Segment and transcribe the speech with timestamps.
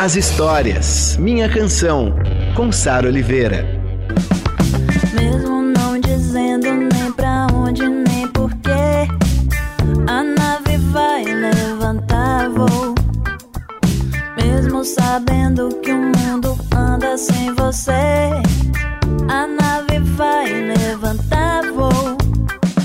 [0.00, 1.14] as histórias.
[1.18, 2.14] Minha canção,
[2.56, 3.66] com Sara Oliveira.
[5.12, 9.06] Mesmo não dizendo nem pra onde nem porquê,
[10.06, 12.94] a nave vai levantar voo.
[14.42, 18.30] Mesmo sabendo que o mundo anda sem você,
[19.28, 21.69] a nave vai levantar voo.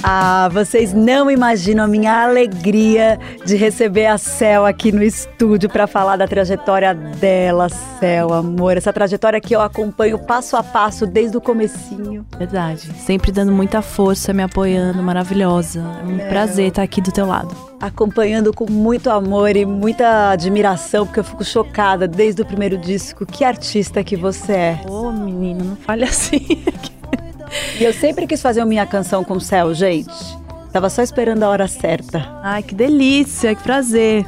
[0.07, 5.87] Ah, vocês não imaginam a minha alegria de receber a Cel aqui no estúdio para
[5.87, 7.69] falar da trajetória dela,
[7.99, 8.77] Cel, amor.
[8.77, 12.23] Essa trajetória que eu acompanho passo a passo desde o comecinho.
[12.37, 12.81] Verdade.
[12.99, 15.83] Sempre dando muita força, me apoiando, maravilhosa.
[16.01, 17.57] É um prazer estar aqui do teu lado.
[17.81, 23.25] Acompanhando com muito amor e muita admiração, porque eu fico chocada desde o primeiro disco.
[23.25, 24.81] Que artista que você é.
[24.87, 26.63] Ô, menina, não fale assim.
[27.79, 30.13] E eu sempre quis fazer uma minha canção com o Céu, gente.
[30.71, 32.37] Tava só esperando a hora certa.
[32.43, 34.25] Ai, que delícia, que prazer.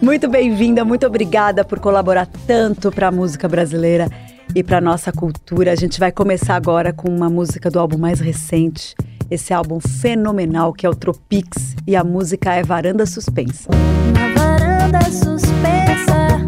[0.00, 4.08] Muito bem-vinda, muito obrigada por colaborar tanto para a música brasileira
[4.54, 5.72] e para nossa cultura.
[5.72, 8.94] A gente vai começar agora com uma música do álbum mais recente,
[9.30, 13.70] esse álbum fenomenal que é o Tropics e a música é Varanda Suspensa.
[14.12, 16.38] Na varanda suspensa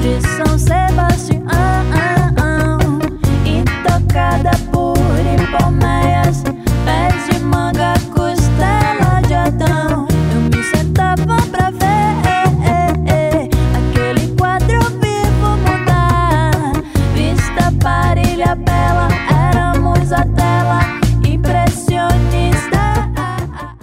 [0.00, 1.42] de São Sebastião
[3.44, 3.62] e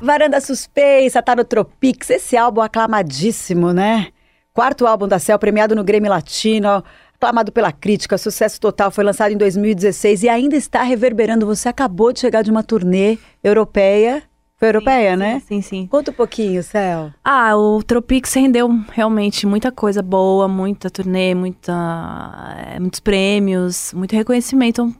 [0.09, 4.07] Varanda Suspensa, tá no Tropics, esse álbum aclamadíssimo, né?
[4.51, 6.83] Quarto álbum da Cell, premiado no Grêmio Latino,
[7.13, 11.45] aclamado pela crítica, sucesso total, foi lançado em 2016 e ainda está reverberando.
[11.45, 14.23] Você acabou de chegar de uma turnê europeia.
[14.57, 15.41] Foi europeia, sim, né?
[15.47, 15.85] Sim, sim.
[15.85, 17.13] Conta um pouquinho, Cel.
[17.23, 24.15] Ah, o Tropics rendeu realmente muita coisa boa, muita turnê, muita, é, muitos prêmios, muito
[24.15, 24.81] reconhecimento.
[24.81, 24.95] Um,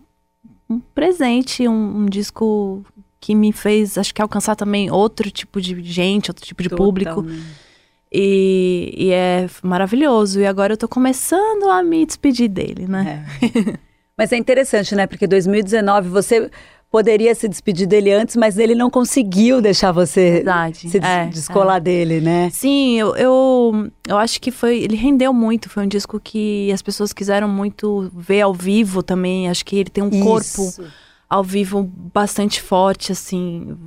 [0.69, 2.85] um presente, um, um disco
[3.19, 7.15] que me fez, acho que alcançar também outro tipo de gente, outro tipo de público.
[7.15, 7.69] Totalmente.
[8.11, 10.39] E, e é maravilhoso.
[10.39, 13.25] E agora eu tô começando a me despedir dele, né?
[13.41, 13.77] É.
[14.17, 15.05] Mas é interessante, né?
[15.07, 16.49] Porque 2019 você
[16.91, 21.27] poderia se despedir dele antes, mas ele não conseguiu deixar você Verdade, se des- é,
[21.27, 22.49] descolar dele, né?
[22.51, 24.79] Sim, eu, eu, eu acho que foi.
[24.79, 25.69] Ele rendeu muito.
[25.69, 29.47] Foi um disco que as pessoas quiseram muito ver ao vivo também.
[29.47, 30.83] Acho que ele tem um corpo Isso.
[31.29, 33.77] Ao vivo bastante forte, assim,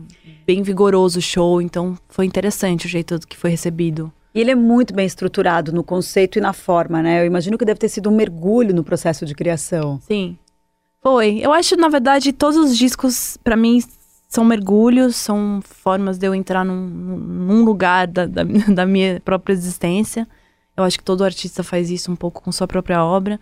[0.47, 1.61] bem vigoroso o show.
[1.61, 4.13] Então foi interessante o jeito que foi recebido.
[4.35, 7.21] E ele é muito bem estruturado no conceito e na forma, né?
[7.21, 10.01] Eu imagino que deve ter sido um mergulho no processo de criação.
[10.01, 10.39] Sim.
[11.03, 11.39] Foi.
[11.43, 13.83] Eu acho, na verdade, todos os discos, pra mim,
[14.29, 19.53] são mergulhos, são formas de eu entrar num, num lugar da, da, da minha própria
[19.53, 20.27] existência.
[20.75, 23.39] Eu acho que todo artista faz isso um pouco com sua própria obra.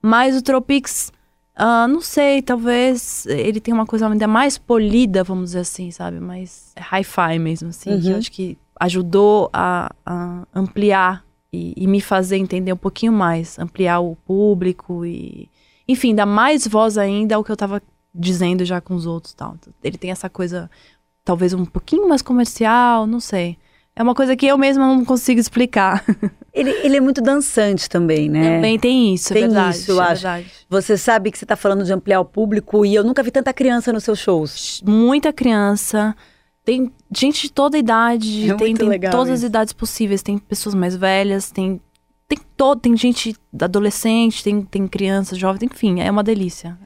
[0.00, 1.12] Mas o Tropics,
[1.54, 6.18] ah, não sei, talvez ele tenha uma coisa ainda mais polida, vamos dizer assim, sabe?
[6.18, 8.00] Mais hi-fi mesmo, assim.
[8.00, 8.18] Que eu Uhum.
[8.18, 13.58] acho que ajudou a, a ampliar e, e me fazer entender um pouquinho mais.
[13.58, 15.48] Ampliar o público e
[15.86, 17.82] enfim, dá mais voz ainda ao que eu tava
[18.14, 19.56] dizendo já com os outros tal.
[19.84, 20.70] Ele tem essa coisa,
[21.24, 23.58] talvez um pouquinho mais comercial, não sei.
[23.94, 26.04] É uma coisa que eu mesma não consigo explicar.
[26.54, 28.56] Ele, ele é muito dançante também, né?
[28.56, 29.74] Também tem isso, Tem é verdade.
[29.74, 30.22] isso, eu é acho.
[30.22, 30.52] verdade.
[30.68, 33.54] Você sabe que você está falando de ampliar o público e eu nunca vi tanta
[33.54, 34.82] criança nos seus shows.
[34.84, 36.14] Muita criança,
[36.62, 39.46] tem gente de toda idade, É tem, tem todas as isso.
[39.46, 41.80] idades possíveis, tem pessoas mais velhas, tem
[42.28, 46.78] tem todo, tem gente adolescente, tem, tem criança, jovem, enfim, é uma delícia.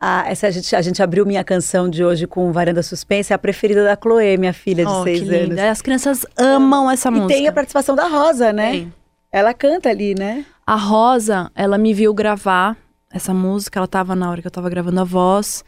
[0.00, 3.36] Ah, essa a gente, a gente abriu minha canção de hoje com Varanda Suspensa, é
[3.36, 5.58] a preferida da Chloe, minha filha de Oh, seis anos.
[5.58, 7.34] As crianças amam essa E música.
[7.34, 8.70] tem a participação da Rosa, né?
[8.72, 8.92] Tem.
[9.32, 10.44] Ela canta ali, né?
[10.66, 12.76] A Rosa, ela me viu gravar
[13.12, 15.64] essa música, ela tava na hora que eu tava gravando a voz.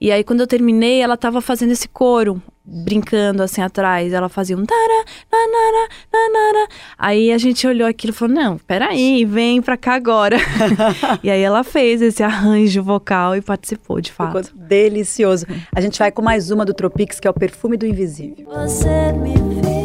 [0.00, 4.12] E aí, quando eu terminei, ela tava fazendo esse coro, brincando assim atrás.
[4.12, 6.68] Ela fazia um tara, nanara, nanara.
[6.98, 10.36] Aí a gente olhou aquilo e falou: Não, peraí, vem pra cá agora.
[11.22, 14.44] e aí ela fez esse arranjo vocal e participou, de fato.
[14.44, 15.46] Ficou delicioso.
[15.74, 18.46] A gente vai com mais uma do Tropics, que é o Perfume do Invisível.
[18.46, 19.83] Você me fez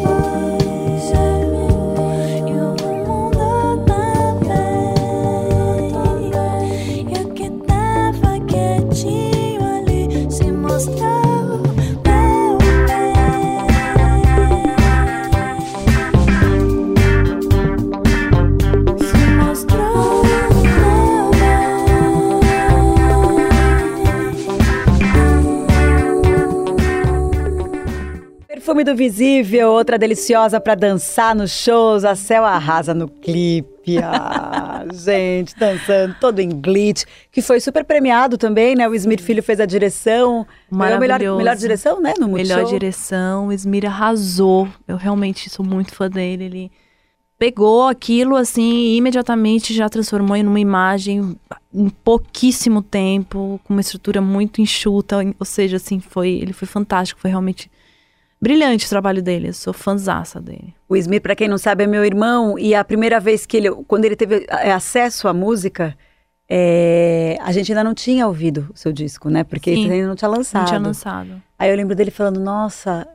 [28.69, 32.05] Perfume do Visível, outra deliciosa pra dançar nos shows.
[32.05, 33.97] A Cel arrasa no clipe.
[33.97, 37.03] Ah, gente, dançando todo em glitch.
[37.31, 38.87] Que foi super premiado também, né?
[38.87, 40.45] O Smith Filho fez a direção.
[40.71, 41.37] A melhor, Maravilhoso.
[41.39, 42.13] melhor direção, né?
[42.19, 42.57] No Multishow.
[42.57, 44.67] Melhor direção, o Smir arrasou.
[44.87, 46.43] Eu realmente sou muito fã dele.
[46.43, 46.71] Ele
[47.39, 51.35] pegou aquilo assim e imediatamente já transformou em uma imagem
[51.73, 57.19] em pouquíssimo tempo, com uma estrutura muito enxuta, ou seja, assim, foi, ele foi fantástico,
[57.19, 57.71] foi realmente
[58.41, 59.49] brilhante o trabalho dele.
[59.49, 60.73] Eu sou fãzaça dele.
[60.87, 62.57] O Smith, pra quem não sabe, é meu irmão.
[62.57, 63.71] E a primeira vez que ele...
[63.87, 65.95] Quando ele teve é, acesso à música...
[66.49, 69.43] é, a gente ainda não tinha ouvido o seu disco, né?
[69.43, 69.85] Porque Sim.
[69.85, 70.61] ele ainda não tinha lançado.
[70.61, 71.41] Não tinha lançado.
[71.59, 73.07] Aí eu lembro dele falando, nossa,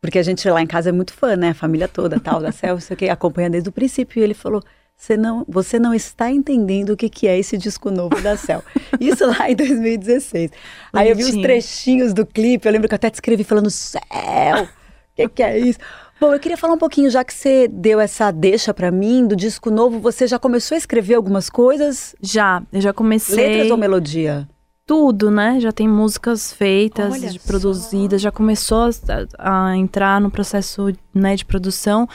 [0.00, 1.50] porque a gente lá em casa é muito fã, né?
[1.50, 4.20] A família toda, tal, da Cel, sei o que, acompanha desde o princípio.
[4.20, 4.62] E ele falou,
[4.98, 8.64] você não, você não está entendendo o que, que é esse disco novo da Cel.
[8.98, 10.50] Isso lá em 2016.
[10.92, 11.42] Aí eu vi os Bonitinho.
[11.44, 14.68] trechinhos do clipe, eu lembro que eu até te escrevi falando, Cel, o
[15.14, 15.78] que, que é isso?
[16.20, 19.36] Bom, eu queria falar um pouquinho, já que você deu essa deixa pra mim do
[19.36, 22.16] disco novo, você já começou a escrever algumas coisas?
[22.20, 23.36] Já, eu já comecei.
[23.36, 24.48] Letras ou melodia?
[24.84, 25.60] tudo, né?
[25.60, 28.88] Já tem músicas feitas, produzidas, já começou
[29.38, 32.08] a, a entrar no processo né, de produção.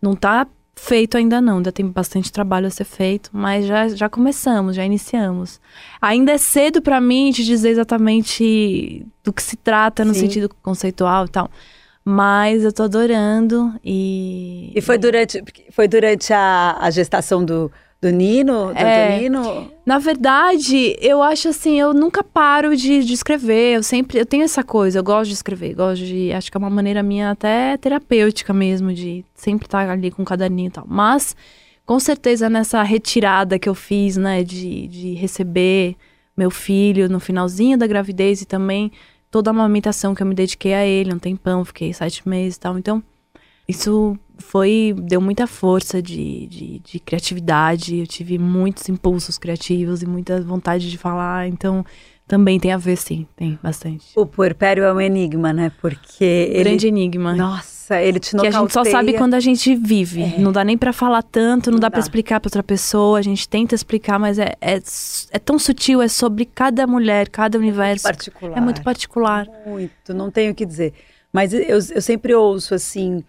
[0.00, 0.46] Não tá
[0.78, 4.84] feito ainda não, ainda tem bastante trabalho a ser feito, mas já, já começamos, já
[4.84, 5.60] iniciamos.
[6.00, 10.20] Ainda é cedo pra mim de dizer exatamente do que se trata no Sim.
[10.20, 11.50] sentido conceitual e tal.
[12.04, 14.72] Mas eu tô adorando e.
[14.74, 19.16] E foi durante, foi durante a, a gestação do, do Nino, do É.
[19.16, 19.70] Antonino?
[19.84, 23.76] Na verdade, eu acho assim, eu nunca paro de, de escrever.
[23.76, 26.60] Eu sempre, eu tenho essa coisa, eu gosto de escrever, gosto de, acho que é
[26.60, 30.84] uma maneira minha até terapêutica mesmo, de sempre estar ali com um caderninho e tal.
[30.86, 31.34] Mas,
[31.84, 35.96] com certeza, nessa retirada que eu fiz, né, de, de receber
[36.36, 38.92] meu filho no finalzinho da gravidez e também
[39.28, 42.60] toda a amamentação que eu me dediquei a ele, um tempão, fiquei sete meses e
[42.60, 42.78] tal.
[42.78, 43.02] Então,
[43.66, 47.96] isso foi deu muita força de, de, de criatividade.
[47.98, 51.48] Eu tive muitos impulsos criativos e muita vontade de falar.
[51.48, 51.84] Então,
[52.28, 54.06] também tem a ver, sim, tem bastante.
[54.14, 55.72] O puerpério é um enigma, né?
[55.80, 56.64] Porque ele...
[56.64, 57.34] Grande enigma.
[57.34, 60.22] Nossa, ele te que a gente só sabe quando a gente vive.
[60.22, 60.38] É.
[60.38, 62.02] Não dá nem pra falar tanto, não, Não dá pra dá.
[62.02, 63.18] explicar pra outra pessoa.
[63.18, 64.78] A gente tenta explicar, mas é, é,
[65.30, 68.02] é tão sutil, é sobre cada mulher, cada universo.
[68.04, 68.58] particular.
[68.58, 69.46] É muito particular.
[69.66, 70.92] Muito, não tenho o que dizer.
[71.32, 73.24] Mas eu, eu sempre ouço, assim,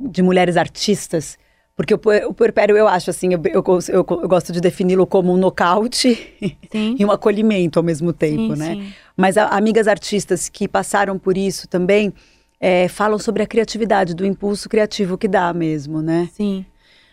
[0.00, 1.38] de mulheres artistas,
[1.76, 5.32] porque o, o puerpério, eu acho, assim, eu, eu, eu- eu gosto de defini-lo como
[5.32, 6.34] um nocaute
[6.98, 8.74] e um acolhimento ao mesmo tempo, sim, né?
[8.74, 8.92] sim.
[9.16, 12.12] Mas a- amigas artistas que passaram por isso também
[12.58, 16.28] é, falam sobre a criatividade, do impulso criativo que dá mesmo, né?
[16.34, 16.64] Sim.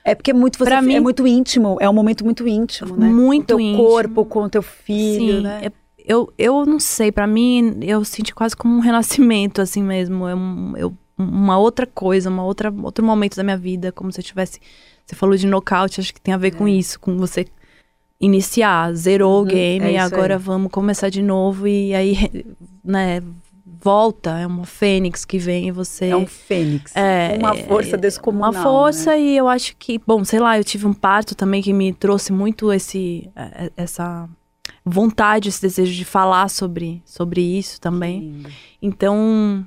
[0.03, 2.95] É porque é muito, você, Pra mim- é muito íntimo, é um momento muito íntimo,
[2.95, 3.07] né?
[3.09, 3.83] Muito com o teu íntimo.
[3.83, 5.59] corpo, com o teu filho, Sim, né?
[5.65, 5.71] é-
[6.05, 10.25] eu, eu não sei, pra mim, eu senti quase como um renascimento, assim mesmo.
[10.27, 14.19] É um, eu- uma outra coisa, uma outra, outro momento da minha vida, como se
[14.19, 14.59] eu tivesse.
[15.05, 17.45] Você falou de nocaute, acho que tem a ver com isso, com você
[18.19, 20.41] iniciar, zerou o Uhum, game é e agora aí.
[20.41, 22.45] vamos começar de novo e aí,
[22.83, 23.21] né,
[23.81, 26.05] volta, é uma fênix que vem e você.
[26.07, 26.95] É um fênix.
[26.95, 28.51] É, uma força é, descomunal.
[28.51, 29.21] Uma força né?
[29.21, 32.33] e eu acho que, bom, sei lá, eu tive um parto também que me trouxe
[32.33, 34.27] muito esse, eh, essa
[34.83, 38.43] vontade, esse desejo de falar sobre, sobre isso também.
[38.81, 39.65] Então,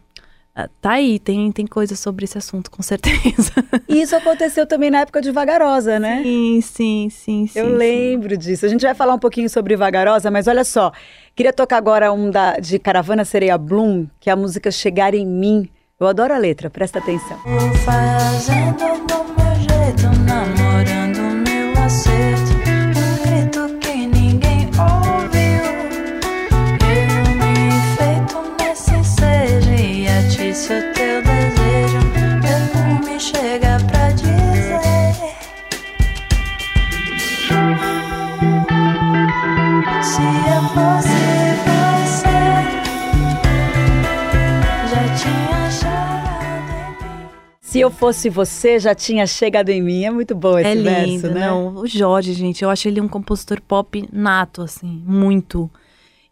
[0.81, 3.53] tá aí, tem, tem coisa sobre esse assunto, com certeza.
[3.89, 6.23] E isso aconteceu também na época de Vagarosa, né?
[6.23, 7.59] Sim, sim, sim, sim.
[7.59, 7.75] Eu sim.
[7.77, 8.67] lembro disso.
[8.67, 10.93] A gente vai falar um pouquinho sobre Vagarosa, mas olha só.
[11.35, 15.27] Queria tocar agora um da, de Caravana Sereia Bloom, que é a música Chegar em
[15.27, 15.69] Mim.
[15.99, 17.39] Eu adoro a letra, presta atenção.
[17.45, 22.50] Vou fazendo do meu jeito, namorando meu acerto.
[30.71, 31.99] Atiço o teu desejo.
[32.41, 34.31] Perfume chega pra dizer.
[40.03, 41.11] Se eu fosse
[41.51, 42.39] você,
[44.89, 47.29] já tinha chegado em mim.
[47.61, 50.05] Se eu fosse você, já tinha chegado em mim.
[50.05, 51.47] É muito bom esse É verso, lindo, né?
[51.47, 51.75] não.
[51.77, 55.71] O Jorge, gente, eu acho ele um compositor pop nato, assim, muito.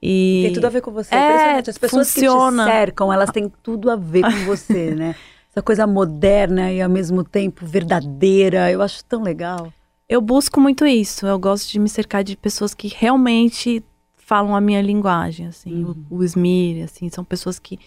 [0.02, 1.14] E Tem tudo a ver com você.
[1.14, 1.70] É, Impressionante.
[1.70, 2.64] As pessoas funciona.
[2.64, 5.14] que te cercam, elas têm tudo a ver com você, né?
[5.50, 8.70] Essa coisa moderna e ao mesmo tempo verdadeira.
[8.70, 9.72] Eu acho tão legal.
[10.08, 11.26] Eu busco muito isso.
[11.26, 13.82] Eu gosto de me cercar de pessoas que realmente
[14.16, 15.84] falam a minha linguagem, assim.
[15.84, 16.04] Uhum.
[16.10, 17.78] O, o Smir, assim, são pessoas que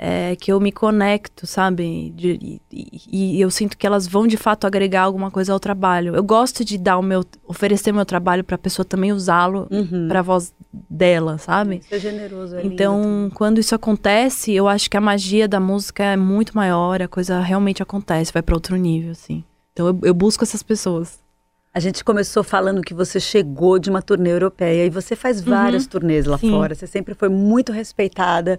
[0.00, 2.12] é, que eu me conecto, sabe?
[2.14, 6.14] De- e, e eu sinto que elas vão de fato agregar alguma coisa ao trabalho.
[6.14, 10.06] Eu gosto de dar o meu, oferecer meu trabalho para a pessoa também usá-lo Uhum.
[10.08, 10.54] para voz
[10.88, 11.80] dela, sabe?
[11.84, 12.74] Isso é generoso, é lindo.
[12.74, 17.08] Então, quando isso acontece, eu acho que a magia da música é muito maior, a
[17.08, 19.42] coisa realmente acontece, vai pra outro nível, assim.
[19.72, 21.18] Então, eu, eu busco essas pessoas.
[21.74, 25.86] A gente começou falando que você chegou de uma turnê europeia e você faz várias
[25.86, 26.38] turnês lá Uhum.
[26.40, 26.50] Sim.
[26.50, 26.74] fora.
[26.74, 28.58] Você sempre foi muito respeitada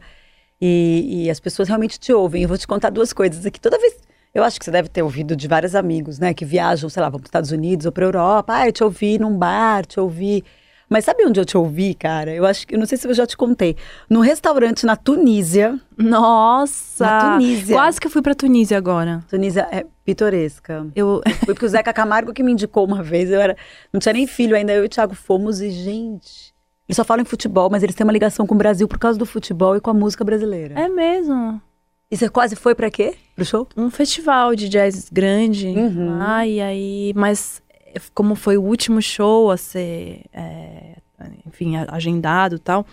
[0.61, 2.43] e, e as pessoas realmente te ouvem.
[2.43, 3.59] Eu vou te contar duas coisas aqui.
[3.59, 3.97] Toda vez.
[4.33, 6.33] Eu acho que você deve ter ouvido de vários amigos, né?
[6.35, 8.53] Que viajam, sei lá, para os Estados Unidos ou para Europa.
[8.53, 10.43] Ah, eu te ouvi num bar, te ouvi.
[10.87, 12.33] Mas sabe onde eu te ouvi, cara?
[12.33, 12.75] Eu acho que.
[12.75, 13.75] Eu não sei se eu já te contei.
[14.09, 15.79] Num restaurante na Tunísia.
[15.95, 17.05] Nossa!
[17.05, 17.75] Na Tunísia.
[17.75, 19.23] Quase que eu fui pra Tunísia agora.
[19.29, 20.87] Tunísia é pitoresca.
[20.95, 23.29] Eu, Foi porque o Zeca Camargo que me indicou uma vez.
[23.29, 23.55] Eu era,
[23.93, 26.48] não tinha nem filho ainda, eu e o Thiago fomos e, gente.
[26.89, 29.19] Eles só falam em futebol, mas eles têm uma ligação com o Brasil por causa
[29.19, 30.73] do futebol e com a música brasileira.
[30.73, 31.61] é mesmo.
[32.09, 33.13] E você quase foi pra quê?
[33.35, 33.67] Pro show?
[33.77, 35.67] um festival de jazz grande.
[35.67, 36.17] Uhum.
[36.47, 40.95] e aí, mas eh, como foi o último show a ser, é,
[41.45, 42.83] enfim, agendado e tal,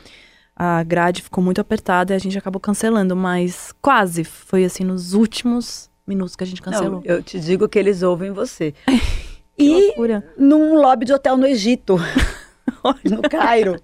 [0.55, 5.15] a grade ficou muito apertada e a gente acabou cancelando, mas quase foi assim nos
[5.15, 7.03] últimos minutos que a gente cancelou.
[7.03, 8.75] Não, eu te digo que eles ouvem você.
[9.59, 10.23] Que e loucura.
[10.37, 11.97] num lobby de hotel no Egito,
[13.11, 13.81] no Cairo.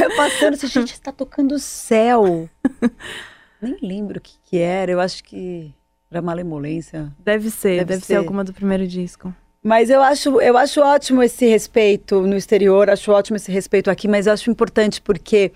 [0.00, 2.48] Eu passando assim, gente, está tocando céu.
[3.60, 5.74] Nem lembro o que, que era, eu acho que
[6.10, 7.12] era malemolência.
[7.18, 8.06] Deve ser, Deve deve, ser.
[8.06, 8.16] ser.
[8.16, 9.34] alguma do primeiro disco.
[9.62, 14.06] Mas eu acho, eu acho ótimo esse respeito no exterior, acho ótimo esse respeito aqui,
[14.06, 15.50] mas eu acho importante porque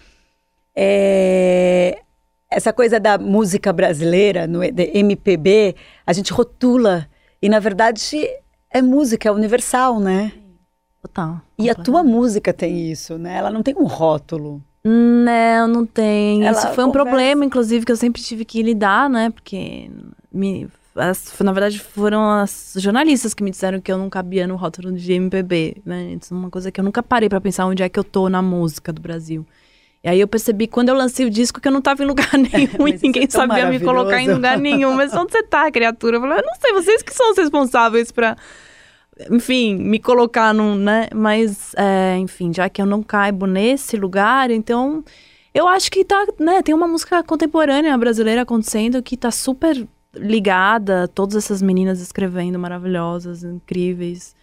[0.75, 2.01] é,
[2.51, 7.09] essa coisa da música brasileira, no MPB, a gente rotula.
[7.41, 8.29] E na verdade
[8.71, 10.33] é música, é universal, né?
[11.03, 11.41] Total.
[11.59, 13.37] E a tua música tem isso, né?
[13.37, 14.63] Ela não tem um rótulo.
[14.85, 16.45] Não, não tem.
[16.45, 16.93] Ela Isso foi um conversa.
[17.09, 19.31] problema, inclusive, que eu sempre tive que lidar, né?
[19.31, 19.91] Porque,
[20.33, 24.57] me, as- na verdade, foram as jornalistas que me disseram que eu não cabia no
[24.57, 26.17] rótulo de MPB, né?
[26.21, 28.29] Isso é uma coisa que eu nunca parei pra pensar onde é que eu tô
[28.29, 29.47] na música do Brasil.
[30.03, 32.31] E aí eu percebi quando eu lancei o disco que eu não tava em lugar
[32.37, 34.95] nenhum Mas e ninguém é sabia me colocar em lugar nenhum.
[34.95, 36.17] Mas onde você tá, criatura?
[36.17, 38.35] Eu falei, eu não sei, vocês que são os responsáveis pra
[39.31, 41.09] enfim, me colocar num, né?
[41.15, 45.03] Mas, é, enfim, já que eu não caibo nesse lugar, então
[45.53, 46.63] eu acho que tá, né?
[46.63, 53.43] Tem uma música contemporânea brasileira acontecendo que tá super ligada, todas essas meninas escrevendo maravilhosas,
[53.45, 54.35] incríveis.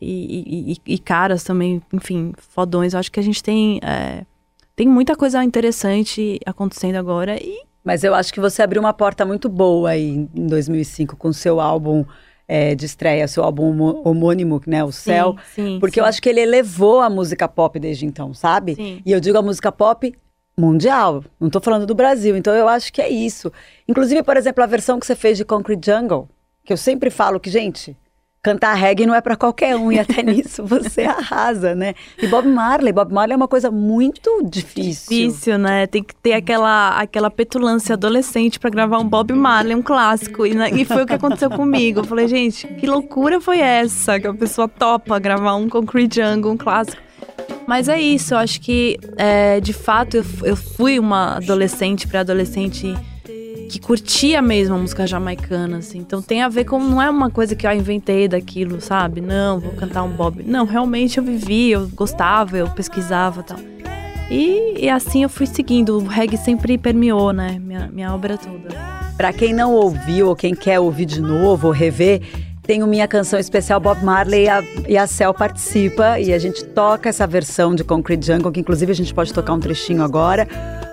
[0.00, 2.94] E, e- e- caras também, enfim, fodões.
[2.94, 3.78] Eu acho que a gente tem.
[3.82, 4.24] é,
[4.74, 7.36] tem muita coisa interessante acontecendo agora.
[7.40, 11.32] E Mas eu acho que você abriu uma porta muito boa aí em 2005 com
[11.32, 12.04] seu álbum
[12.46, 14.84] é, de estreia, seu álbum homônimo, né?
[14.84, 15.36] O Céu.
[15.54, 16.00] sim, Porque sim.
[16.00, 18.74] eu acho que ele elevou a música pop desde então, sabe?
[18.74, 19.02] Sim.
[19.04, 20.14] E eu digo a música pop
[20.56, 22.36] mundial, não tô falando do Brasil.
[22.36, 23.52] Então eu acho que é isso.
[23.88, 26.28] Inclusive, por exemplo, a versão que você fez de Concrete Jungle,
[26.64, 27.96] que eu sempre falo que, gente,
[28.44, 31.94] cantar reggae não é pra qualquer um e até nisso você arrasa, né?
[32.22, 35.08] E Bob Marley, Bob Marley é uma coisa muito difícil.
[35.26, 35.86] Difícil, né?
[35.86, 40.44] Tem que ter aquela, aquela petulância adolescente pra gravar um Bob Marley, um clássico.
[40.46, 42.00] E, na- e foi o que aconteceu comigo.
[42.00, 44.20] Eu falei, gente, que loucura foi essa?
[44.20, 47.02] Que a pessoa topa gravar um Concrete Jungle, um clássico.
[47.66, 52.94] Mas é isso, eu acho que, é, de fato, eu, eu fui uma adolescente, pré-adolescente
[53.74, 55.98] que curtia mesmo a música jamaicana, assim.
[55.98, 56.78] Então tem a ver com.
[56.78, 59.20] Não é uma coisa que eu inventei daquilo, sabe?
[59.20, 60.44] Não, vou cantar um Bob.
[60.44, 63.58] Não, realmente eu vivi, eu gostava, eu pesquisava tal.
[64.30, 65.98] E, e assim eu fui seguindo.
[65.98, 67.58] O reggae sempre permeou, né?
[67.60, 68.76] Minha, minha obra toda.
[69.16, 72.22] Pra quem não ouviu ou quem quer ouvir de novo ou rever,
[72.62, 76.38] tem o minha canção especial Bob Marley e a, e a Cel participa e a
[76.38, 80.02] gente toca essa versão de Concrete Jungle, que inclusive a gente pode tocar um trechinho
[80.02, 80.48] agora,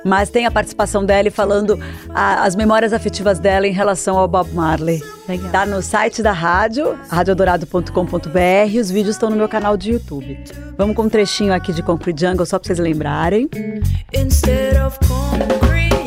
[0.06, 1.80] mas tem a participação dela e falando
[2.14, 5.02] a- as memórias afetivas dela em relação ao Bob Marley.
[5.28, 5.50] Legal.
[5.52, 10.44] Tá no site da rádio, radioadorado.com.br, os vídeos estão no meu canal de YouTube.
[10.78, 13.50] Vamos com um trechinho aqui de Concrete Jungle só pra vocês lembrarem.
[14.14, 16.01] Instead of concrete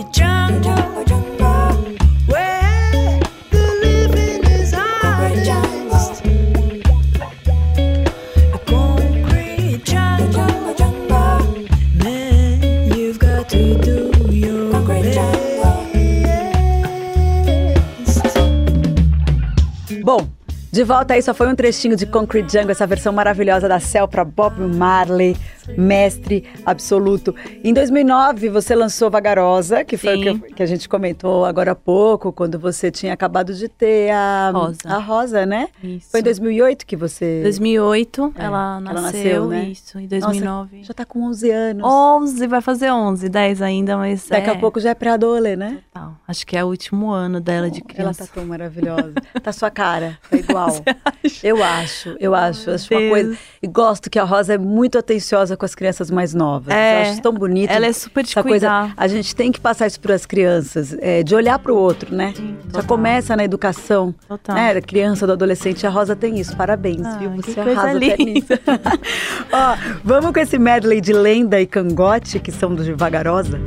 [20.75, 24.09] de volta aí só foi um trechinho de Concrete Jungle, essa versão maravilhosa da Cell
[24.09, 25.37] para Bob Marley,
[25.76, 27.35] mestre absoluto.
[27.62, 30.54] Em 2009 você lançou Vagarosa, que foi o que, Sim.
[30.54, 34.78] que a gente comentou agora há pouco, quando você tinha acabado de ter a Rosa.
[34.85, 35.68] a Rosa, né?
[35.83, 36.11] Isso.
[36.11, 39.64] Foi em 2008 que você 2008, É, ela, ela nasceu, nasceu, né?
[39.64, 40.83] isso, em 2009.
[40.83, 41.83] já tá com 11 anos.
[41.85, 45.78] 11, vai fazer 11, 10 ainda, mas Daqui é, a pouco já é pré-adole, né?
[45.92, 46.16] Tal.
[46.26, 48.26] Acho que é o último ano dela de Ela criança.
[48.26, 49.12] tá tão maravilhosa.
[49.42, 50.68] tá sua cara, tá igual.
[51.42, 52.71] Eu acho, eu acho.
[52.71, 53.37] acho uma coisa.
[53.62, 56.75] E gosto que a Rosa é muito atenciosa com as crianças mais novas.
[56.75, 57.71] É, Eu acho tão bonito.
[57.71, 58.95] Ela é super de essa coisa, cuidar.
[58.97, 62.15] a gente tem que passar isso para as crianças, é, de olhar para o outro,
[62.15, 62.33] né?
[62.37, 64.55] Sim, Já começa na educação, Total.
[64.57, 64.75] né?
[64.75, 65.87] Da criança, do adolescente.
[65.87, 66.57] A Rosa tem isso.
[66.57, 67.31] Parabéns, Ah, viu?
[67.37, 68.17] Você arrasa até linda.
[68.17, 68.47] nisso.
[69.53, 73.59] Ó, vamos com esse medley de lenda e cangote, que são do Vagarosa?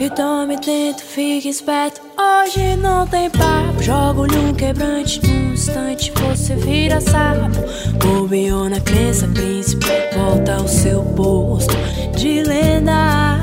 [0.00, 2.00] E tome tento, fique esperto.
[2.18, 3.80] Hoje não tem papo.
[3.80, 5.24] Jogo-lhe um quebrante.
[5.26, 7.60] Num instante você vira sapo.
[8.04, 9.86] Bobeou na crença, príncipe.
[10.14, 11.74] Volta ao seu posto
[12.16, 13.38] de lenda.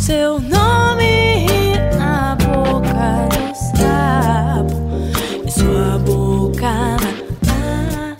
[0.00, 1.36] Seu nome
[1.96, 4.74] na boca do sapo.
[5.46, 8.16] E sua boca na.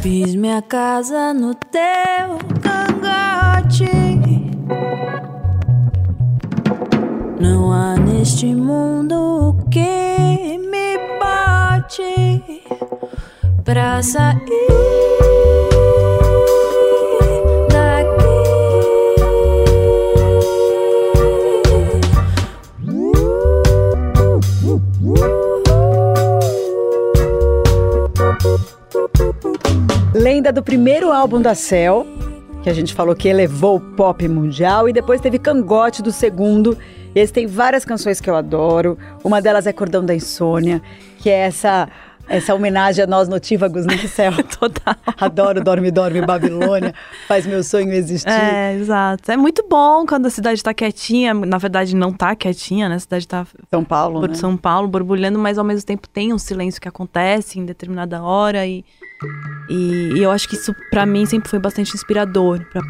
[0.00, 4.07] Fiz minha casa no teu cangote.
[7.48, 12.52] Não há neste mundo que me bote
[13.64, 14.68] pra sair
[30.12, 32.06] Lenda do primeiro álbum da Cell,
[32.62, 36.76] que a gente falou que elevou o pop mundial, e depois teve Cangote do segundo.
[37.14, 38.98] Esse tem várias canções que eu adoro.
[39.24, 40.82] Uma delas é Cordão da Insônia,
[41.18, 41.88] que é essa,
[42.28, 44.32] essa homenagem a nós notívagos, né, Cell?
[44.58, 44.94] Total.
[45.18, 46.94] Adoro Dorme, Dorme, Babilônia,
[47.26, 48.30] faz meu sonho existir.
[48.30, 49.30] É, exato.
[49.32, 51.32] É muito bom quando a cidade tá quietinha.
[51.34, 52.96] Na verdade, não tá quietinha, né?
[52.96, 54.34] A cidade tá São Paulo, por né?
[54.34, 58.66] São Paulo borbulhando, mas ao mesmo tempo tem um silêncio que acontece em determinada hora.
[58.66, 58.84] E,
[59.68, 62.64] e, e eu acho que isso, pra mim, sempre foi bastante inspirador.
[62.70, 62.82] Pra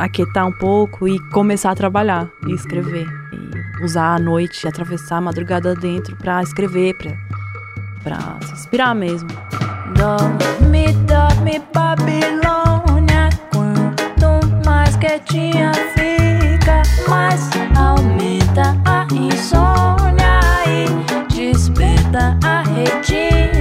[0.00, 3.06] aquietar um pouco e começar a trabalhar e escrever.
[3.32, 3.49] E
[3.82, 7.16] usar a noite, atravessar a madrugada dentro pra escrever, pra,
[8.02, 9.28] pra se inspirar mesmo.
[9.96, 13.28] Dorme, dorme, Babilônia.
[13.52, 20.86] Quanto mais quietinha fica, mais aumenta a insônia e
[21.34, 23.59] desperta a retina,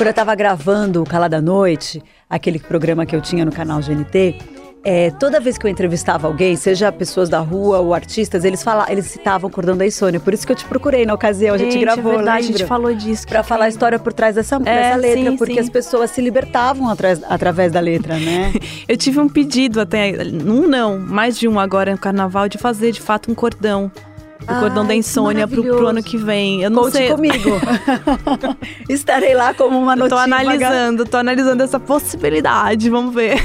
[0.00, 3.80] Quando eu tava gravando o Calada da Noite, aquele programa que eu tinha no canal
[3.80, 4.34] GNT,
[4.82, 8.86] é, toda vez que eu entrevistava alguém, seja pessoas da rua ou artistas, eles fala,
[8.90, 10.18] eles citavam Cordão da Insônia.
[10.18, 12.58] Por isso que eu te procurei na ocasião, a gente, gravou, é verdade, a lembra?
[12.60, 13.26] gente falou disso.
[13.28, 15.60] Pra falar a história por trás dessa, É, dessa letra, sim, porque sim.
[15.60, 18.54] as pessoas se libertavam atras- através da letra, né?
[18.88, 20.12] Eu tive um pedido até,
[20.46, 23.92] um não, mais de um agora no carnaval, de fazer de fato um cordão.
[24.42, 26.62] O cordão Ai, da insônia pro, pro ano que vem.
[26.62, 27.10] Eu não Conte sei.
[27.10, 27.50] comigo.
[28.88, 30.24] Estarei lá como uma Eu tô notícia.
[30.24, 33.36] analisando, tô analisando essa possibilidade, vamos ver.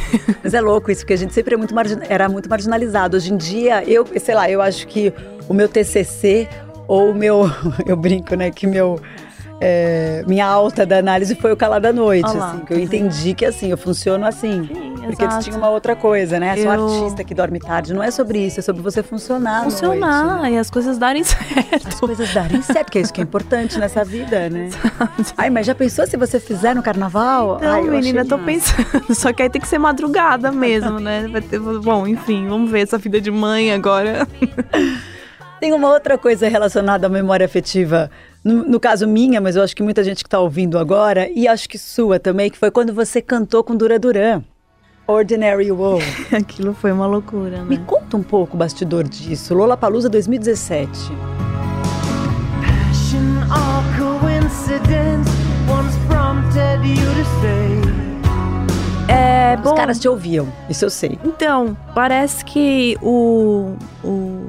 [0.43, 1.75] Mas é louco isso, porque a gente sempre é muito
[2.09, 3.17] era muito marginalizado.
[3.17, 5.13] Hoje em dia, eu, sei lá, eu acho que
[5.47, 6.47] o meu TCC
[6.87, 7.49] ou o meu,
[7.85, 8.99] eu brinco, né, que meu
[9.61, 12.79] é, minha alta da análise foi o Calar da Noite, Olha lá, assim, que eu
[12.79, 14.67] entendi que assim, eu funciono assim.
[14.67, 15.43] Sim, porque exato.
[15.43, 16.55] tinham uma outra coisa, né?
[16.57, 17.93] Sou Eu- artista que dorme tarde.
[17.93, 19.59] Não é sobre isso, é sobre você funcionar.
[19.59, 20.51] à noite, Funcionar né?
[20.53, 21.99] e as coisas darem As certo.
[21.99, 24.69] coisas darem certo, que é isso que é importante nessa vida, né?
[25.37, 27.59] Ai, mas já pensou se você fizer no carnaval?
[27.61, 28.75] Não, Ai, eu menina, achei tô massa.
[28.83, 29.15] pensando.
[29.15, 31.27] Só que aí tem que ser madrugada mesmo, né?
[31.31, 34.27] Vai ter, bom, enfim, vamos ver essa vida de mãe agora.
[35.59, 38.11] Tem uma outra coisa relacionada à memória afetiva,
[38.45, 41.47] no, no caso minha, mas eu acho que muita gente que está ouvindo agora, e
[41.47, 44.43] acho que sua também, que foi quando você cantou com Dura Duran.
[45.07, 46.05] Ordinary World.
[46.31, 47.83] Aquilo foi uma loucura, Me né?
[47.87, 49.53] conta um pouco o bastidor disso.
[49.55, 50.89] Lola Palusa 2017.
[52.61, 55.29] Passion or coincidence
[55.67, 57.95] once prompted you to say.
[59.07, 59.71] É, bom.
[59.73, 61.17] Os caras te ouviam, isso eu sei.
[61.23, 64.41] Então, parece que o, o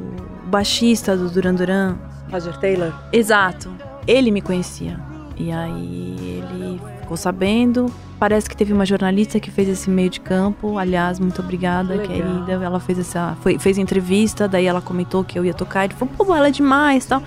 [0.46, 1.96] baixista do Duran Duran,
[2.32, 2.92] Roger Taylor.
[3.12, 3.70] exato,
[4.06, 4.98] ele me conhecia.
[5.36, 7.92] E aí ele ficou sabendo.
[8.18, 10.78] Parece que teve uma jornalista que fez esse meio de campo.
[10.78, 12.06] Aliás, muito obrigada, Legal.
[12.06, 12.64] querida.
[12.64, 13.36] Ela fez essa.
[13.42, 15.84] Foi, fez entrevista, daí ela comentou que eu ia tocar.
[15.84, 17.22] Ele falou, pô, ela é demais tal.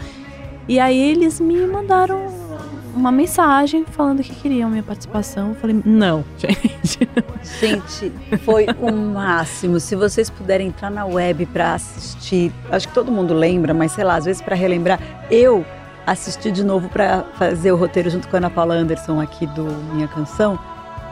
[0.67, 2.27] E aí eles me mandaram
[2.95, 5.49] uma mensagem falando que queriam minha participação.
[5.49, 7.09] Eu falei, não, gente.
[7.59, 9.79] Gente, foi o máximo.
[9.79, 14.03] Se vocês puderem entrar na web para assistir, acho que todo mundo lembra, mas sei
[14.03, 15.65] lá, às vezes para relembrar, eu
[16.11, 19.63] assisti de novo para fazer o roteiro junto com a Ana Paula Anderson aqui do
[19.93, 20.59] Minha Canção.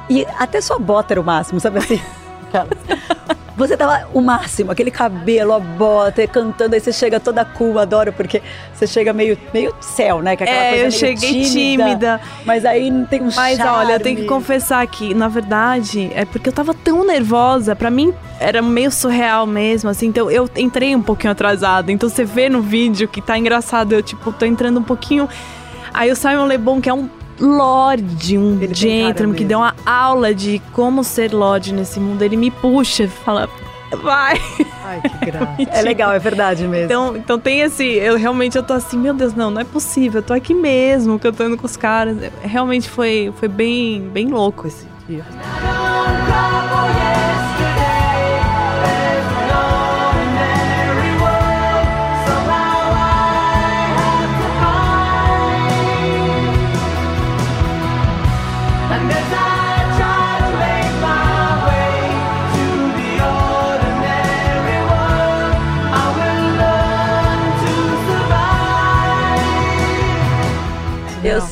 [0.09, 2.01] E até sua bota era o máximo, sabe assim?
[3.57, 8.13] Você tava o máximo, aquele cabelo, a bota, cantando, aí você chega toda cool, adoro,
[8.13, 8.39] porque
[8.71, 10.35] você chega meio, meio céu, né?
[10.35, 12.21] Que é aquela É, coisa eu cheguei tímida.
[12.45, 13.85] Mas aí não tem um Mas charme.
[13.85, 17.89] olha, eu tenho que confessar que, na verdade, é porque eu tava tão nervosa, pra
[17.89, 21.91] mim era meio surreal mesmo, assim, então eu entrei um pouquinho atrasada.
[21.91, 25.27] Então você vê no vídeo que tá engraçado, eu tipo, tô entrando um pouquinho.
[25.91, 27.09] Aí o Simon Le Bon, que é um
[27.39, 32.35] lord, um Ele gentleman, que deu uma aula de como ser lord nesse mundo, ele
[32.35, 33.49] me puxa e fala,
[34.01, 34.41] vai.
[34.83, 35.55] Ai, que graça.
[35.69, 36.85] é legal, é verdade mesmo.
[36.85, 40.19] Então, então tem esse, eu realmente eu tô assim, meu Deus, não, não é possível,
[40.19, 42.17] eu tô aqui mesmo, cantando com os caras.
[42.41, 45.25] Realmente foi, foi bem, bem louco esse dia.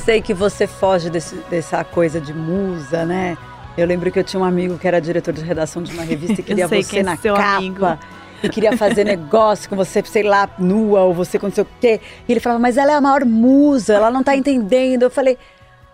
[0.06, 3.38] Sei que você foge desse- dessa coisa de musa, né?
[3.78, 6.40] Eu lembro que eu tinha um amigo que era diretor de redação de uma revista
[6.40, 7.58] e queria você é na seu capa.
[7.58, 7.86] amigo.
[8.44, 11.68] E queria fazer negócio com você, sei lá, nua, ou você com não sei o
[11.82, 12.00] quê.
[12.28, 15.04] E ele falava, mas ela é a maior musa, ela não tá entendendo.
[15.04, 15.38] Eu falei,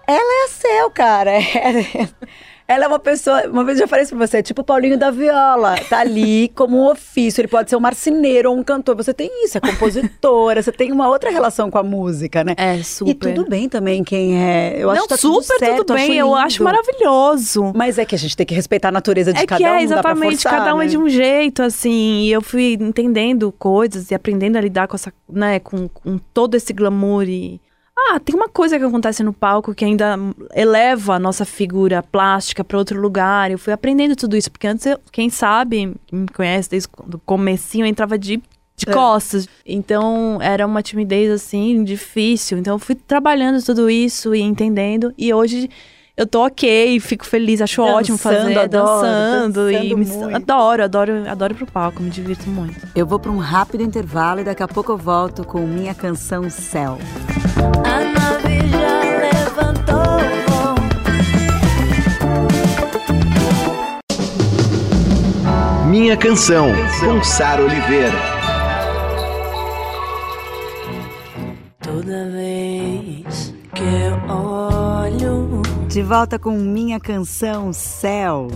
[0.07, 1.31] ela é a Cel, cara.
[2.71, 3.45] Ela é uma pessoa.
[3.49, 5.75] Uma vez eu já falei isso pra você, tipo o Paulinho da Viola.
[5.89, 7.41] Tá ali como um ofício.
[7.41, 8.95] Ele pode ser um marceneiro ou um cantor.
[8.95, 12.53] Você tem isso, é compositora, você tem uma outra relação com a música, né?
[12.55, 13.11] É, super.
[13.11, 14.75] E tudo bem também quem é.
[14.77, 16.37] Eu acho não, que tá tudo super certo, tudo bem, eu lindo.
[16.37, 17.73] acho maravilhoso.
[17.75, 19.73] Mas é que a gente tem que respeitar a natureza de É cada que um.
[19.73, 20.85] é, exatamente, forçar, cada um né?
[20.85, 24.95] é de um jeito, assim, e eu fui entendendo coisas e aprendendo a lidar com
[24.95, 27.59] essa, né, com, com todo esse glamour e...
[28.09, 30.17] Ah, tem uma coisa que acontece no palco que ainda
[30.55, 33.51] eleva a nossa figura plástica para outro lugar.
[33.51, 37.85] Eu fui aprendendo tudo isso, porque antes, eu, quem sabe, me conhece desde o comecinho,
[37.85, 38.37] eu entrava de,
[38.75, 38.91] de É.
[38.91, 39.47] costas.
[39.65, 42.57] Então, era uma timidez, assim, difícil.
[42.57, 45.13] Então, eu fui trabalhando tudo isso e entendendo.
[45.17, 45.69] E hoje...
[46.15, 50.35] Eu tô ok, fico feliz, acho ótimo Dançando, fazer, adoro, dançando, e dançando me- muito.
[50.35, 52.79] adoro, adoro, adoro ir pro palco, me divirto muito.
[52.93, 56.49] Eu vou pra um rápido intervalo e daqui a pouco eu volto com minha canção
[56.49, 56.97] Céu.
[57.85, 60.21] A nave já levantou.
[65.87, 66.67] Minha canção,
[66.99, 68.30] com Sara Oliveira.
[75.91, 78.47] De volta com minha canção Céu.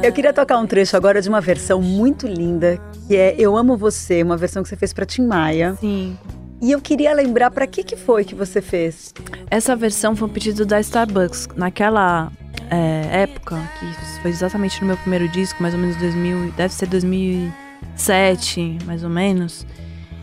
[0.00, 3.76] Eu queria tocar um trecho agora de uma versão muito linda, que é Eu Amo
[3.76, 5.74] Você, uma versão que você fez pra Tim Maia.
[5.80, 6.16] Sim.
[6.62, 9.12] E eu queria lembrar pra que que foi que você fez.
[9.50, 11.48] Essa versão foi um pedido da Starbucks.
[11.56, 12.30] Naquela
[12.70, 16.86] é, época, que foi exatamente no meu primeiro disco, mais ou menos 2000, deve ser
[16.86, 19.66] 2007, mais ou menos.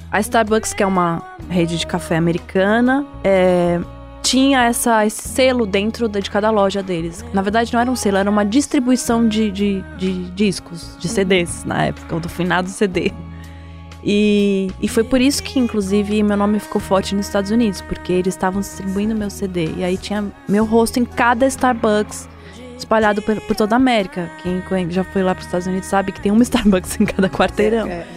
[0.10, 3.82] A Starbucks, que é uma rede de café americana, é,
[4.26, 7.24] tinha essa, esse selo dentro de cada loja deles.
[7.32, 11.64] Na verdade, não era um selo, era uma distribuição de, de, de discos, de CDs
[11.64, 13.14] na época, do finado CD.
[14.04, 18.12] E, e foi por isso que, inclusive, meu nome ficou forte nos Estados Unidos, porque
[18.14, 19.72] eles estavam distribuindo meu CD.
[19.78, 22.28] E aí tinha meu rosto em cada Starbucks,
[22.78, 24.30] espalhado por, por toda a América.
[24.42, 27.30] Quem já foi lá para os Estados Unidos sabe que tem uma Starbucks em cada
[27.30, 27.88] quarteirão.
[27.88, 28.08] É,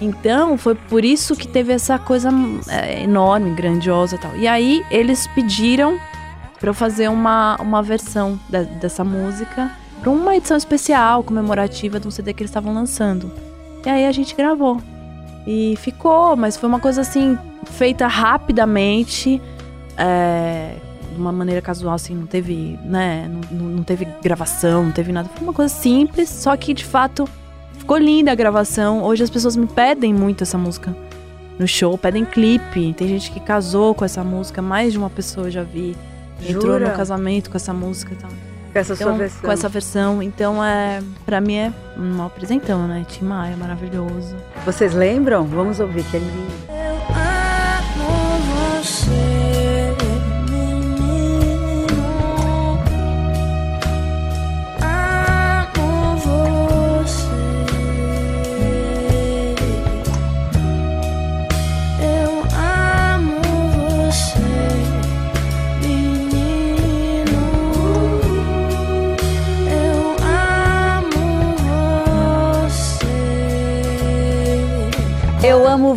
[0.00, 2.30] Então, foi por isso que teve essa coisa
[2.68, 4.36] é, enorme, grandiosa e tal.
[4.36, 5.98] E aí, eles pediram
[6.60, 12.06] pra eu fazer uma, uma versão da- dessa música pra uma edição especial, comemorativa de
[12.06, 13.30] um CD que eles estavam lançando.
[13.84, 14.80] E aí, a gente gravou.
[15.46, 17.36] E ficou, mas foi uma coisa assim,
[17.72, 19.40] feita rapidamente,
[19.96, 20.74] é,
[21.12, 25.28] de uma maneira casual, assim, não teve, né, não- não teve gravação, não teve nada.
[25.34, 27.28] Foi uma coisa simples, só que de fato
[27.88, 29.02] ficou linda a gravação.
[29.02, 30.94] Hoje as pessoas me pedem muito essa música
[31.58, 32.92] no show, pedem clipe.
[32.92, 35.96] Tem gente que casou com essa música, mais de uma pessoa eu já vi.
[36.42, 36.90] Entrou Jura?
[36.90, 38.30] no casamento com essa música e tal.
[38.30, 39.40] Com essa sua Então, versão.
[39.40, 43.06] com essa versão, então é, pra mim é um apresentão, né?
[43.08, 44.36] Tim Maia, maravilhoso.
[44.66, 45.46] Vocês lembram?
[45.46, 46.77] Vamos ouvir, que é lindo.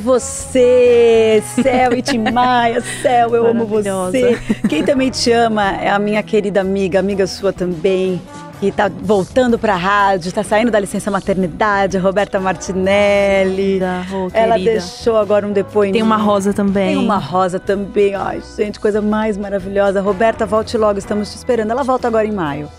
[0.02, 4.38] Você, Céu e Tim Maia, Céu, eu amo você.
[4.68, 8.22] Quem também te ama é a minha querida amiga, amiga sua também,
[8.60, 13.80] que tá voltando pra rádio, tá saindo da licença maternidade, Roberta Martinelli.
[14.14, 14.72] Oh, Ela querida.
[14.72, 15.94] deixou agora um depoimento.
[15.94, 16.88] Tem uma rosa também.
[16.90, 18.16] Tem uma rosa também.
[18.16, 20.02] Ai, gente, coisa mais maravilhosa.
[20.02, 21.72] Roberta, volte logo, estamos te esperando.
[21.72, 22.70] Ela volta agora em maio.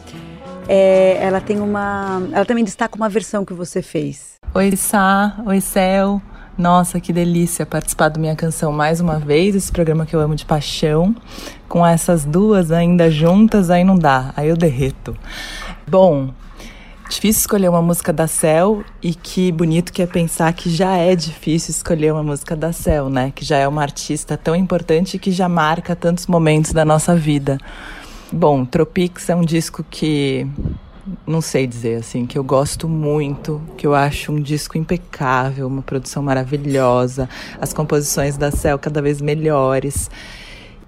[0.69, 2.23] É, ela tem uma.
[2.33, 4.33] Ela também destaca uma versão que você fez.
[4.55, 5.35] Oi, Sá.
[5.47, 6.21] Oi, Céu.
[6.57, 10.35] Nossa, que delícia participar do Minha Canção mais uma vez, esse programa que eu amo
[10.35, 11.17] de paixão.
[11.67, 15.17] Com essas duas ainda juntas, aí não dá, aí eu derreto.
[15.89, 16.29] Bom,
[17.09, 21.17] difícil escolher uma música da Cel e que bonito que é pensar que já é
[21.17, 23.33] difícil escolher uma música da Cel, né?
[23.35, 27.57] Que já é uma artista tão importante que já marca tantos momentos da nossa vida.
[28.31, 30.47] Bom, Tropics é um disco que
[31.27, 35.83] não sei dizer assim, que eu gosto muito, que eu acho um disco impecável, uma
[35.83, 37.29] produção maravilhosa,
[37.61, 40.11] as composições da Cel cada vez melhores.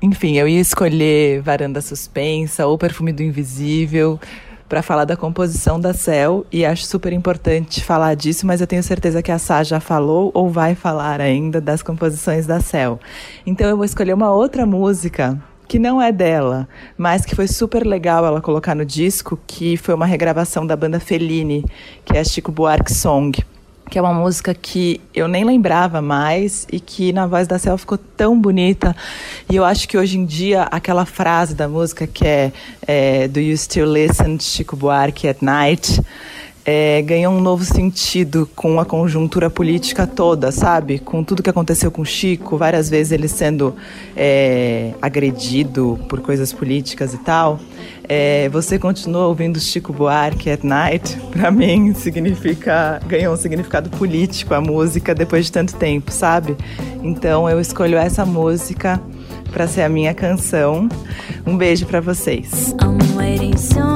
[0.01, 4.21] Enfim, eu ia escolher Varanda Suspensa ou Perfume do Invisível
[4.69, 8.83] para falar da composição da Cel e acho super importante falar disso, mas eu tenho
[8.83, 12.99] certeza que a Sá já falou ou vai falar ainda das composições da Cel.
[13.47, 15.41] Então eu vou escolher uma outra música
[15.75, 19.93] que não é dela, mas que foi super legal ela colocar no disco, que foi
[19.93, 21.65] uma regravação da banda Fellini,
[22.05, 23.37] que é a Chico Buarque Song,
[23.91, 27.77] que é uma música que eu nem lembrava mais e que na voz da Cel
[27.77, 28.95] ficou tão bonita.
[29.51, 32.53] E eu acho que hoje em dia aquela frase da música que é,
[32.87, 36.01] é Do you still listen to Chico Buarque at night?
[36.65, 40.99] É, ganhou um novo sentido com a conjuntura política toda, sabe?
[40.99, 43.75] Com tudo que aconteceu com o Chico, várias vezes ele sendo
[44.17, 47.61] é, agredido por coisas políticas e tal.
[48.09, 51.17] É, você continua ouvindo Chico Buarque at night?
[51.31, 56.57] Para mim significa ganhou um significado político a música depois de tanto tempo, sabe?
[57.03, 59.01] Então eu escolho essa música
[59.53, 60.89] para ser a minha canção.
[61.47, 62.75] Um beijo para vocês.
[62.81, 63.94] I'm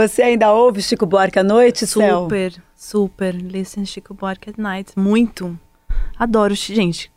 [0.00, 2.22] Você ainda ouve Chico Buarque à noite, Cel?
[2.22, 2.52] Super,
[2.90, 3.34] super.
[3.34, 4.98] Listen Chico Buarque at Night.
[4.98, 5.58] Muito.
[6.18, 7.10] Adoro, gente.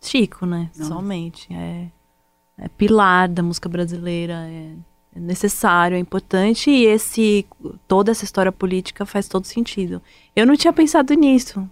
[0.00, 0.70] Chico, né?
[0.72, 1.52] Somente.
[1.52, 1.88] É,
[2.56, 4.34] é pilar da música brasileira.
[4.48, 4.72] É,
[5.14, 6.70] é necessário, é importante.
[6.70, 7.46] E esse,
[7.86, 10.00] toda essa história política faz todo sentido.
[10.34, 11.68] Eu não tinha pensado nisso.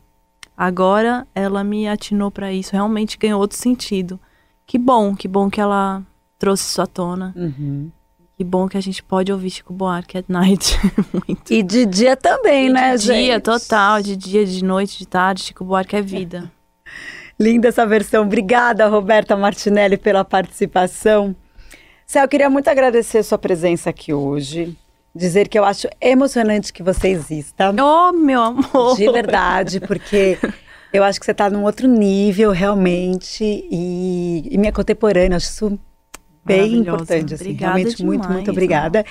[0.56, 2.72] Agora ela me atinou pra isso.
[2.72, 4.20] Realmente ganhou outro sentido.
[4.66, 6.02] Que bom, que bom que ela
[6.38, 7.32] trouxe isso à tona.
[7.34, 7.90] Uhum.
[8.38, 10.78] Que bom que a gente pode ouvir Chico Buarque at Night.
[11.50, 13.42] E de dia também, né, de dia, gente?
[13.42, 14.00] total.
[14.00, 15.42] De dia, de noite, de tarde.
[15.42, 16.48] Chico Buarque é vida.
[17.36, 18.22] Linda essa versão.
[18.22, 21.34] Obrigada, Roberta Martinelli, pela participação.
[22.06, 24.76] Céu, eu queria muito agradecer sua presença aqui hoje.
[25.12, 27.70] Dizer que eu acho emocionante que você exista.
[27.70, 28.94] oh, meu amor!
[28.94, 30.38] De verdade, porque
[30.94, 33.42] eu acho que você está num outro nível, realmente.
[33.42, 35.80] E, e minha contemporânea, acho isso
[36.44, 37.34] bem importante.
[37.34, 39.04] Assim, Obrigada realmente, muito, demais, muito obrigada.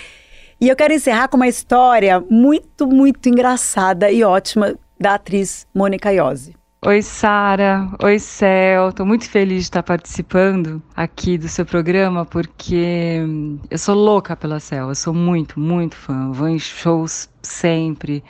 [0.59, 6.11] E eu quero encerrar com uma história muito, muito engraçada e ótima da atriz Mônica
[6.11, 6.55] Iose.
[6.85, 7.89] Oi, Sara.
[8.03, 8.93] Oi, Céu.
[8.93, 14.35] Tô muito feliz de estar participando aqui do seu programa porque hum, eu sou louca
[14.35, 14.89] pela Céu.
[14.89, 16.31] Eu sou muito, muito fã.
[16.31, 18.23] Vou em shows sempre.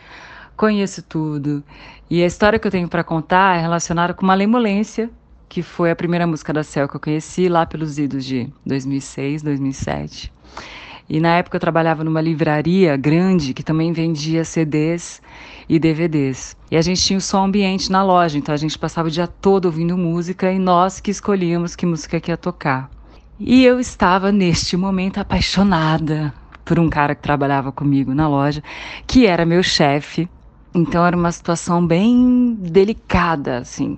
[0.55, 1.63] Conheço tudo.
[2.09, 5.09] E a história que eu tenho para contar é relacionada com Malemolência,
[5.49, 9.41] que foi a primeira música da Céu que eu conheci lá pelos idos de 2006,
[9.41, 10.31] 2007.
[11.09, 15.21] E na época eu trabalhava numa livraria grande que também vendia CDs
[15.69, 16.55] e DVDs.
[16.69, 19.25] E a gente tinha o som ambiente na loja, então a gente passava o dia
[19.25, 22.89] todo ouvindo música e nós que escolhíamos que música que ia tocar.
[23.39, 26.33] E eu estava neste momento apaixonada
[26.65, 28.61] por um cara que trabalhava comigo na loja,
[29.05, 30.27] que era meu chefe.
[30.75, 33.97] Então era uma situação bem delicada, assim.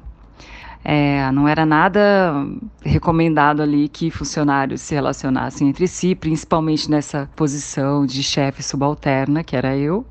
[0.84, 2.48] É, não era nada
[2.82, 9.56] recomendado ali que funcionários se relacionassem entre si, principalmente nessa posição de chefe subalterna, que
[9.56, 10.06] era eu.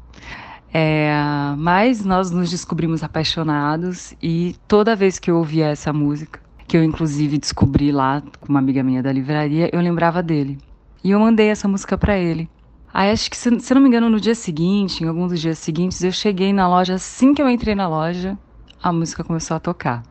[0.73, 1.11] É,
[1.57, 6.85] mas nós nos descobrimos apaixonados e toda vez que eu ouvia essa música, que eu
[6.85, 10.59] inclusive descobri lá com uma amiga minha da livraria, eu lembrava dele.
[11.03, 12.51] E eu mandei essa música para ele.
[12.93, 16.03] Aí acho que, se, não me engano, no dia seguinte, em algum dos dias seguintes,
[16.03, 18.37] eu cheguei na loja, assim que eu entrei na loja,
[18.83, 20.03] a música começou a tocar.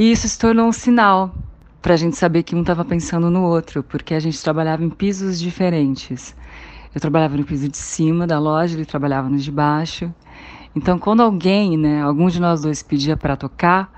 [0.00, 1.30] E isso se tornou um sinal
[1.82, 4.88] para a gente saber que um estava pensando no outro, porque a gente trabalhava em
[4.88, 6.34] pisos diferentes.
[6.94, 10.10] Eu trabalhava no piso de cima da loja, ele trabalhava no de baixo.
[10.74, 13.92] Então, quando alguém, né, algum de nós dois pedia para tocar,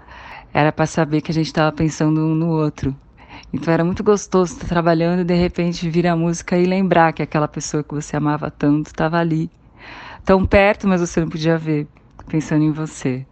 [0.52, 2.92] era para saber que a gente estava pensando um no outro.
[3.52, 7.22] Então era muito gostoso estar trabalhando e de repente vir a música e lembrar que
[7.22, 9.48] aquela pessoa que você amava tanto estava ali,
[10.24, 11.86] tão perto, mas você não podia ver,
[12.28, 13.24] pensando em você.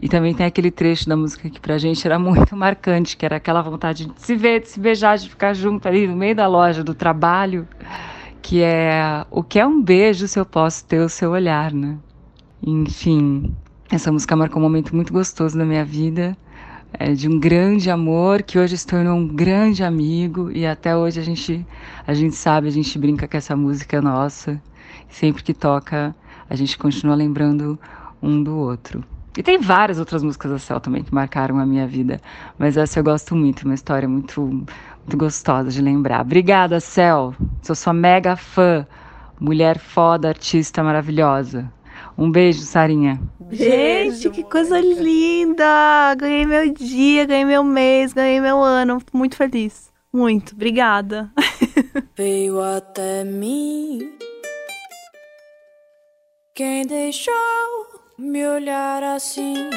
[0.00, 3.36] E também tem aquele trecho da música que pra gente era muito marcante, que era
[3.36, 6.46] aquela vontade de se ver, de se beijar, de ficar junto ali no meio da
[6.46, 7.68] loja, do trabalho,
[8.40, 11.96] que é o que é um beijo se eu posso ter o seu olhar, né?
[12.64, 13.54] Enfim,
[13.90, 16.36] essa música marcou um momento muito gostoso da minha vida,
[16.94, 21.20] é, de um grande amor que hoje se tornou um grande amigo e até hoje
[21.20, 21.66] a gente,
[22.06, 24.60] a gente sabe, a gente brinca que essa música é nossa.
[25.08, 26.14] Sempre que toca,
[26.48, 27.78] a gente continua lembrando
[28.22, 29.04] um do outro.
[29.36, 32.20] E tem várias outras músicas da Cel também que marcaram a minha vida,
[32.58, 36.20] mas essa eu gosto muito, uma história muito, muito gostosa de lembrar.
[36.20, 37.34] Obrigada, Cel.
[37.62, 38.86] Sou sua mega fã.
[39.40, 41.72] Mulher foda, artista maravilhosa.
[42.16, 43.20] Um beijo, Sarinha.
[43.50, 46.14] Gente, que coisa linda!
[46.16, 48.98] Ganhei meu dia, ganhei meu mês, ganhei meu ano.
[49.12, 49.90] Muito feliz.
[50.12, 50.54] Muito.
[50.54, 51.32] Obrigada.
[52.16, 54.12] Veio até mim
[56.54, 57.32] quem deixou
[58.18, 59.70] me olhar assim.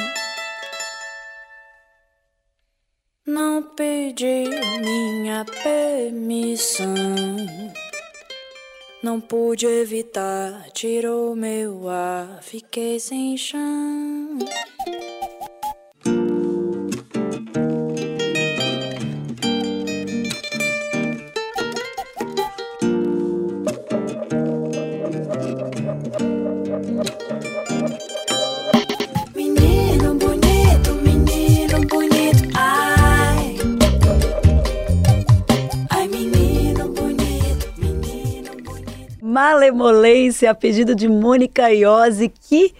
[3.26, 4.44] Não pedi
[4.84, 6.94] minha permissão.
[9.02, 14.38] Não pude evitar, tirou meu ar, fiquei sem chão.
[39.36, 42.72] Malemolência, a pedido de Mônica Iose, que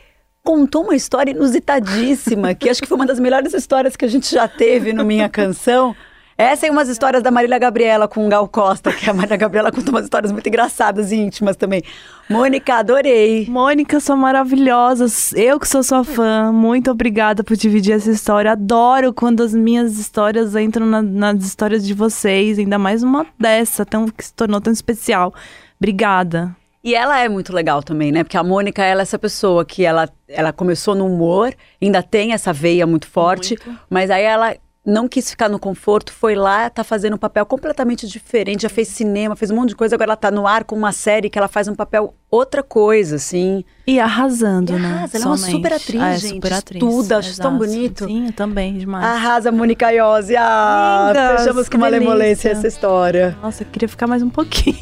[0.42, 4.32] contou uma história inusitadíssima, que acho que foi uma das melhores histórias que a gente
[4.34, 5.94] já teve no Minha Canção.
[6.38, 9.92] Essa e umas histórias da Marília Gabriela com Gal Costa, que a Marília Gabriela contou
[9.92, 11.82] umas histórias muito engraçadas e íntimas também.
[12.28, 13.46] Mônica, adorei.
[13.48, 15.06] Mônica, sou maravilhosa.
[15.38, 16.50] Eu que sou sua fã.
[16.52, 18.52] Muito obrigada por dividir essa história.
[18.52, 22.58] Adoro quando as minhas histórias entram na- nas histórias de vocês.
[22.58, 25.32] Ainda mais uma dessa, tão, que se tornou tão especial.
[25.78, 26.54] Obrigada.
[26.82, 28.22] E ela é muito legal também, né?
[28.22, 32.32] Porque a Mônica, ela é essa pessoa que ela, ela começou no humor, ainda tem
[32.32, 33.58] essa veia muito forte,
[33.90, 34.54] mas aí ela
[34.86, 38.86] não quis ficar no conforto, foi lá, tá fazendo um papel completamente diferente, já fez
[38.88, 41.36] cinema, fez um monte de coisa, agora ela tá no ar com uma série que
[41.36, 43.64] ela faz um papel outra coisa, assim.
[43.86, 44.88] E arrasando, E né?
[44.88, 45.56] arrasa, ela é uma Somente.
[45.56, 46.82] super atriz, Ah, é gente, super atriz.
[46.82, 48.04] estuda, acho tão bonito.
[48.06, 49.04] Sim, também, demais.
[49.04, 50.36] Arrasa, Mônica Iose.
[50.36, 52.50] Ah, fechamos que com uma malemolência delícia.
[52.50, 53.36] essa história.
[53.42, 54.76] Nossa, eu queria ficar mais um pouquinho.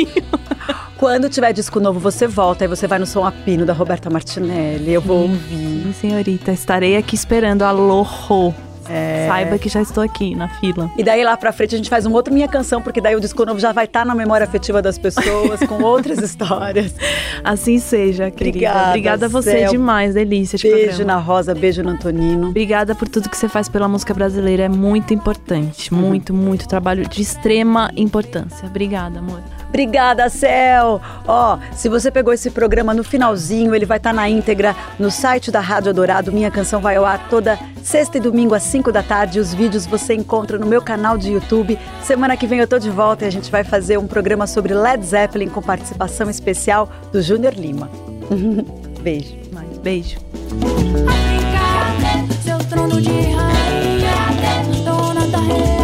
[0.99, 4.93] Quando tiver disco novo, você volta, aí você vai no Som Apino da Roberta Martinelli,
[4.93, 5.83] eu vou ouvir.
[5.85, 6.53] Sim, senhorita.
[6.53, 7.63] Estarei aqui esperando.
[7.63, 8.74] Alô.
[8.89, 9.27] É.
[9.29, 10.91] Saiba que já estou aqui na fila.
[10.97, 13.21] E daí lá pra frente a gente faz um outro Minha Canção, porque daí o
[13.21, 16.95] disco novo já vai estar na memória afetiva das pessoas, com outras histórias.
[17.43, 18.55] Assim seja, querida.
[18.59, 19.71] Obrigada, Obrigada a você Céu.
[19.71, 20.15] demais.
[20.15, 21.05] Delícia de Beijo programa.
[21.15, 22.49] na Rosa, beijo no Antonino.
[22.49, 24.65] Obrigada por tudo que você faz pela música brasileira.
[24.65, 25.93] É muito importante.
[25.93, 26.01] Uhum.
[26.01, 28.67] Muito, muito trabalho de extrema importância.
[28.67, 29.41] Obrigada, amor.
[29.75, 31.01] Obrigada, Céu!
[31.27, 35.51] Ó, se você pegou esse programa no finalzinho, ele vai estar na íntegra no site
[35.51, 36.31] da Rádio Adorado.
[36.31, 39.41] Minha canção vai ao ar toda sexta e domingo às 5 da tarde.
[39.41, 41.77] Os vídeos você encontra no meu canal de YouTube.
[42.05, 44.73] Semana que vem eu tô de volta e a gente vai fazer um programa sobre
[44.73, 47.91] Led Zeppelin com participação especial do Júnior Lima.
[49.03, 49.35] Beijo.
[49.53, 50.19] Mais beijo.
[51.09, 55.84] África, seu trono de rainha, dona da